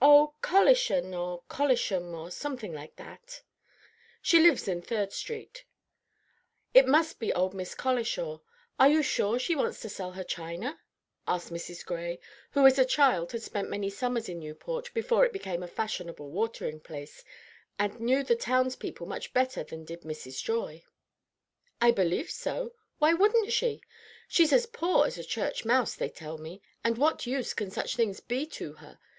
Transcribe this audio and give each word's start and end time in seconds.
"Oh, 0.00 0.32
Collishan 0.40 1.12
or 1.12 1.42
Collisham, 1.50 2.30
some 2.30 2.56
name 2.56 2.72
like 2.72 2.96
that. 2.96 3.42
She 4.22 4.38
lives 4.40 4.66
in 4.66 4.80
Third 4.80 5.12
Street." 5.12 5.66
"It 6.72 6.88
must 6.88 7.18
be 7.18 7.30
old 7.34 7.52
Miss 7.52 7.74
Colishaw. 7.74 8.40
Are 8.78 8.88
you 8.88 9.02
sure 9.02 9.38
she 9.38 9.54
wants 9.54 9.80
to 9.80 9.90
sell 9.90 10.12
her 10.12 10.24
china?" 10.24 10.80
asked 11.28 11.52
Mrs. 11.52 11.84
Gray, 11.84 12.20
who 12.52 12.64
as 12.66 12.78
a 12.78 12.86
child 12.86 13.32
had 13.32 13.42
spent 13.42 13.68
many 13.68 13.90
summers 13.90 14.30
in 14.30 14.38
Newport 14.40 14.94
before 14.94 15.26
it 15.26 15.32
became 15.34 15.62
a 15.62 15.68
fashionable 15.68 16.30
watering 16.30 16.80
place, 16.80 17.22
and 17.78 18.00
knew 18.00 18.22
the 18.22 18.34
townspeople 18.34 19.06
much 19.06 19.34
better 19.34 19.62
than 19.62 19.84
did 19.84 20.04
Mrs. 20.04 20.42
Joy. 20.42 20.84
"I 21.82 21.90
believe 21.90 22.30
so; 22.30 22.72
why 22.96 23.10
shouldn't 23.14 23.52
she? 23.52 23.82
She's 24.26 24.54
as 24.54 24.64
poor 24.64 25.06
as 25.06 25.18
a 25.18 25.22
church 25.22 25.66
mouse, 25.66 25.94
they 25.94 26.08
tell 26.08 26.38
me; 26.38 26.62
and 26.82 26.96
what 26.96 27.26
use 27.26 27.52
can 27.52 27.70
such 27.70 27.94
things 27.94 28.20
be 28.20 28.46
to 28.52 28.72
her? 28.76 28.98